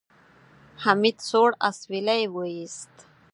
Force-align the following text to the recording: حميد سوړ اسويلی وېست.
حميد 0.83 1.17
سوړ 1.29 1.49
اسويلی 1.69 2.23
وېست. 2.35 2.93